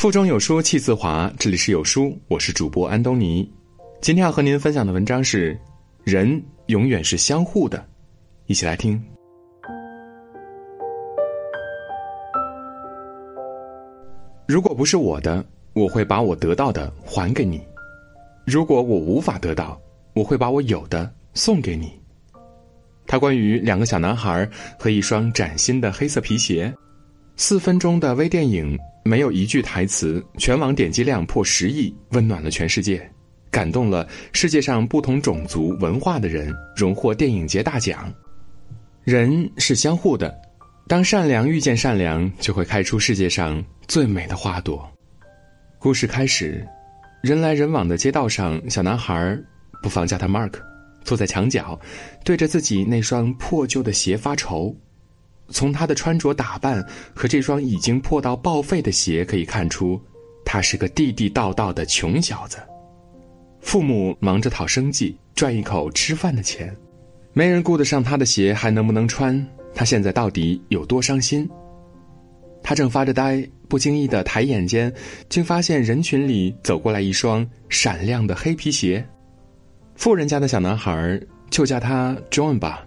[0.00, 3.46] 腹中有书气自华，这里是有书，我是主播安东尼。
[4.00, 5.54] 今天要和您分享的文章是：
[6.04, 7.86] 人永远是相互的，
[8.46, 8.98] 一起来听。
[14.48, 15.44] 如果不是我的，
[15.74, 17.58] 我会把我得到的还给你；
[18.46, 19.78] 如果我无法得到，
[20.14, 21.92] 我会把我有的送给你。
[23.06, 24.48] 它关于两个小男孩
[24.78, 26.74] 和一双崭新的黑色皮鞋。
[27.40, 33.10] 四分钟的微电影，没有一句台词，全网点击量破十亿，温暖了全世界，
[33.50, 38.12] 感动了世界上不同种族文化的人，荣获电影节大奖。
[39.04, 40.38] 人是相互的，
[40.86, 44.86] 当善良遇见善良，就会开出世界上最美的花朵。
[45.78, 46.62] 故事开始，
[47.22, 49.34] 人来人往的街道上，小男孩，
[49.82, 50.52] 不妨叫他 Mark，
[51.04, 51.80] 坐在墙角，
[52.22, 54.76] 对着自己那双破旧的鞋发愁。
[55.50, 60.00] 从他的穿着打扮和这双已经破到报废的鞋可以看出，
[60.44, 62.58] 他是个地地道道的穷小子。
[63.60, 66.74] 父母忙着讨生计，赚一口吃饭的钱，
[67.32, 69.46] 没人顾得上他的鞋还能不能穿。
[69.74, 71.48] 他现在到底有多伤心？
[72.62, 74.92] 他正发着呆，不经意的抬眼间，
[75.28, 79.06] 竟发现人群里走过来一双闪亮的黑皮鞋。
[79.94, 81.20] 富人家的小男孩，
[81.50, 82.84] 就叫他 John 吧。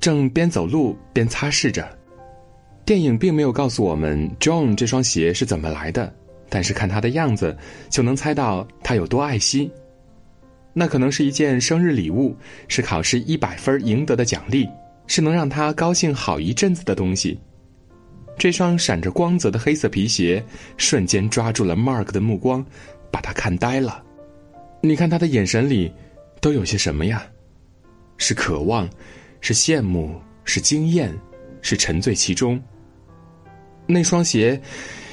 [0.00, 1.95] 正边走路边擦拭着，
[2.86, 6.14] 电影并没有告诉我们 John 这双鞋是怎么来的，
[6.48, 7.54] 但是看他的样子，
[7.90, 9.68] 就能猜到他有多爱惜。
[10.72, 12.36] 那可能是一件生日礼物，
[12.68, 14.68] 是考试一百分赢得的奖励，
[15.08, 17.36] 是能让他高兴好一阵子的东西。
[18.38, 20.40] 这双闪着光泽的黑色皮鞋，
[20.76, 22.64] 瞬间抓住了 Mark 的目光，
[23.10, 24.00] 把他看呆了。
[24.80, 25.90] 你看他的眼神里，
[26.40, 27.26] 都有些什么呀？
[28.16, 28.88] 是渴望。
[29.40, 31.12] 是羡慕，是惊艳，
[31.62, 32.62] 是沉醉其中。
[33.86, 34.60] 那双鞋，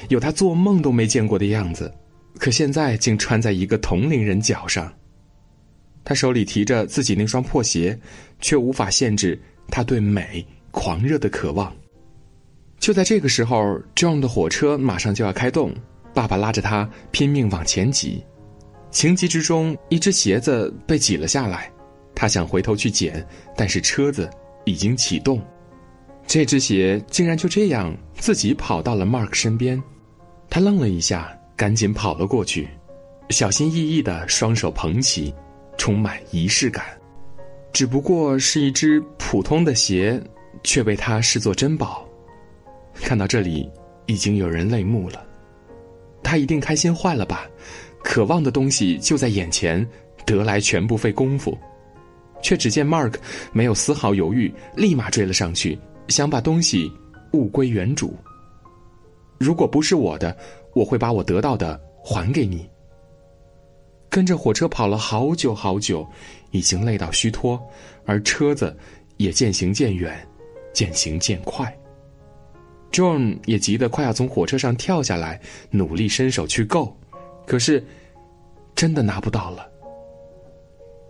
[0.08, 1.92] 有他做梦都没见过的样子，
[2.38, 4.92] 可现在竟穿在一个同龄人脚上。
[6.04, 7.98] 他手里提着自己那双破鞋，
[8.40, 11.74] 却无法限制他对美狂热的渴望。
[12.78, 15.72] 就在这个时候，John 的火车马上就要开动，
[16.12, 18.22] 爸爸拉着他拼命往前挤，
[18.90, 21.70] 情急之中，一只鞋子被挤了下来。
[22.14, 24.28] 他想回头去捡，但是车子
[24.64, 25.42] 已经启动，
[26.26, 29.82] 这只鞋竟然就这样自己跑到了 Mark 身边。
[30.48, 32.66] 他愣了一下，赶紧跑了过去，
[33.28, 35.34] 小心翼翼的双手捧起，
[35.76, 36.86] 充满仪式感。
[37.70, 40.18] 只不过是一只普通的鞋，
[40.62, 42.08] 却被他视作珍宝。
[42.94, 43.70] 看到这里，
[44.06, 45.22] 已经有人泪目了。
[46.22, 47.46] 他一定开心坏了吧？
[48.02, 49.86] 渴望的东西就在眼前，
[50.24, 51.54] 得来全不费功夫。
[52.42, 53.16] 却只见 Mark
[53.52, 56.90] 没有丝毫犹豫，立马追了上去，想把东西
[57.34, 58.16] 物归原主。
[59.38, 60.34] 如果不是我的，
[60.72, 62.70] 我会把我得到的还给你。
[64.08, 66.06] 跟着火车跑了好久好久，
[66.52, 67.60] 已经累到虚脱，
[68.06, 68.74] 而车子
[69.16, 70.16] 也渐行渐远，
[70.72, 71.76] 渐行渐快。
[72.92, 75.40] John 也急得快要从火车上跳下来，
[75.70, 76.96] 努力伸手去够，
[77.44, 77.84] 可是
[78.76, 79.68] 真的拿不到了。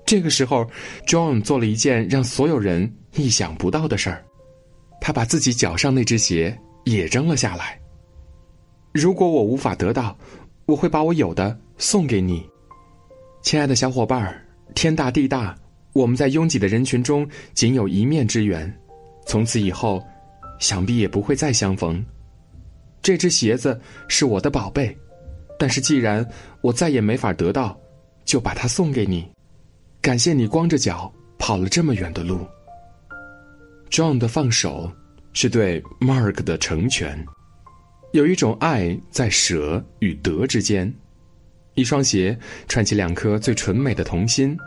[0.06, 0.66] 这个时候
[1.06, 4.24] ，John 做了一件让所有人意想不到的事儿，
[5.04, 7.78] 他把自己脚上那只鞋也扔了下来。
[8.90, 10.16] 如果我无法得到，
[10.64, 12.42] 我会把我有的送给你，
[13.42, 14.42] 亲爱的小伙伴儿。
[14.74, 15.54] 天大地大，
[15.92, 18.74] 我们在拥挤的人群中仅有一面之缘，
[19.26, 20.02] 从此以后，
[20.58, 22.02] 想必也不会再相逢。
[23.02, 23.78] 这只鞋子
[24.08, 24.96] 是我的宝贝，
[25.58, 26.26] 但是既然
[26.62, 27.78] 我再也没法得到，
[28.24, 29.30] 就把它送给你。
[30.00, 32.40] 感谢你光着脚跑了这么远的路。
[33.94, 34.90] John 的放手，
[35.34, 37.24] 是对 Mark 的成全。
[38.12, 40.92] 有一种爱在舍与得之间。
[41.74, 44.58] 一双鞋串起两颗最纯美的童心。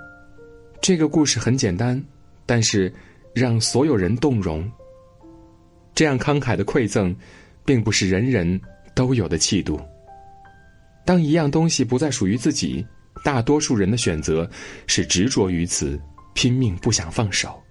[0.81, 2.01] 这个故事很简单，
[2.45, 2.89] 但是
[3.35, 4.65] 让所有人动容。
[5.93, 7.13] 这样慷慨的馈赠，
[7.65, 8.57] 并不是人人
[8.95, 9.77] 都有的气度。
[11.05, 12.87] 当一样东西不再属于自己。
[13.25, 14.49] 大多数人的选择
[14.85, 15.99] 是执着于此，
[16.33, 17.61] 拼命不想放手。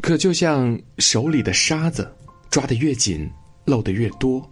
[0.00, 2.10] 可就像手里的沙子，
[2.50, 3.28] 抓得越紧，
[3.64, 4.48] 漏得越多。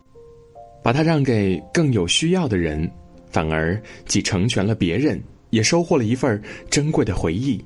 [0.83, 2.89] 把它让给更有需要的人，
[3.31, 5.21] 反而既成全了别人，
[5.51, 6.41] 也收获了一份
[6.71, 7.65] 珍贵的回忆。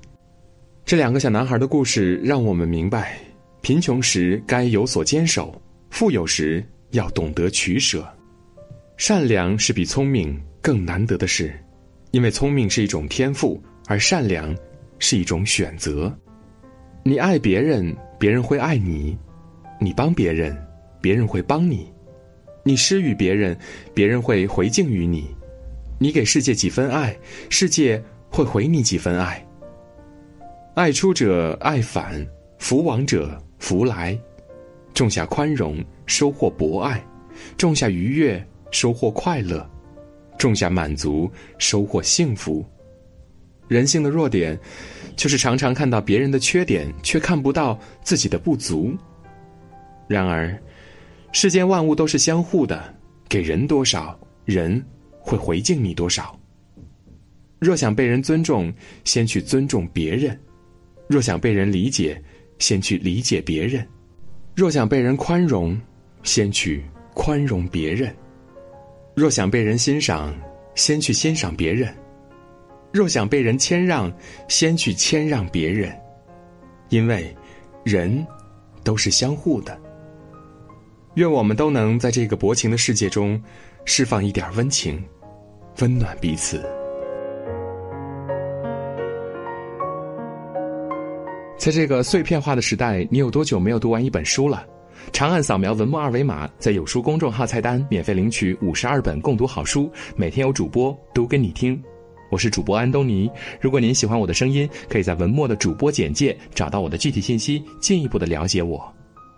[0.85, 3.19] 这两个小男孩的故事让我们明白：
[3.61, 5.61] 贫穷时该有所坚守，
[5.91, 8.07] 富有时要懂得取舍。
[8.97, 11.53] 善良是比聪明更难得的事。
[12.11, 14.57] 因为聪明是一种天赋，而善良
[14.99, 16.13] 是一种选择。
[17.03, 19.17] 你爱别人，别人会爱你；
[19.81, 20.55] 你帮别人，
[21.01, 21.91] 别人会帮你；
[22.63, 23.57] 你施予别人，
[23.95, 25.23] 别人会回敬于你；
[25.99, 27.17] 你给世界几分爱，
[27.49, 29.43] 世界会回你几分爱。
[30.75, 32.25] 爱出者爱返，
[32.59, 34.19] 福往者福来。
[34.93, 36.99] 种下宽容，收获博爱；
[37.57, 39.67] 种下愉悦，收获快乐；
[40.39, 42.63] 种下满足，收获幸福。
[43.71, 44.59] 人性的弱点，
[45.15, 48.93] 就是常常看到别人的缺点，却看不到自己的不足。
[50.09, 50.61] 然而，
[51.31, 52.93] 世间万物都是相互的，
[53.29, 54.85] 给人多少，人
[55.21, 56.37] 会回敬你多少。
[57.61, 58.75] 若想被人尊重，
[59.05, 60.35] 先去尊重别人；
[61.07, 62.21] 若想被人理解，
[62.59, 63.85] 先去理解别人；
[64.57, 65.81] 若想被人宽容，
[66.25, 66.83] 先去
[67.15, 68.11] 宽容别人；
[69.15, 70.35] 若想被人欣赏，
[70.75, 71.89] 先去欣赏别人；
[72.93, 74.13] 若想被人谦让，
[74.49, 75.93] 先去谦让别人。
[76.89, 77.35] 因为，
[77.85, 78.27] 人
[78.83, 79.79] 都是相互的。
[81.15, 83.41] 愿我们都能在这个薄情的世界中，
[83.85, 85.03] 释放一点温情，
[85.79, 86.61] 温暖彼此。
[91.57, 94.67] 在这个碎片化的时代，你有多久没有读完一本书了？
[95.13, 101.81] 长按扫描文末二维码，在有书公众号菜单免费领取五十二本共读好书，每天有主播读给你听。
[102.31, 103.31] 我是主播安东尼。
[103.61, 108.81] 如果您喜欢我的声音，可以在文末的主播简介找到我的具体信息，进一步的了解我。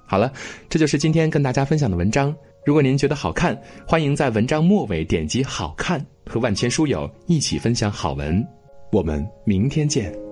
[0.07, 0.31] 好了，
[0.69, 2.35] 这就是今天跟大家分享的文章。
[2.65, 8.47] 如果您觉得好看，欢迎在文章末尾点击“好看”，和万千书友一起分享好文。
[8.93, 10.32] 我们明天见。